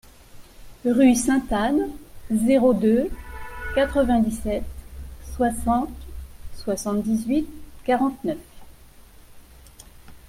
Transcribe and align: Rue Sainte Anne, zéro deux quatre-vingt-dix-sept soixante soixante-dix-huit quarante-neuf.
Rue 0.83 1.13
Sainte 1.13 1.53
Anne, 1.53 1.91
zéro 2.31 2.73
deux 2.73 3.07
quatre-vingt-dix-sept 3.75 4.63
soixante 5.37 5.93
soixante-dix-huit 6.55 7.47
quarante-neuf. 7.83 8.39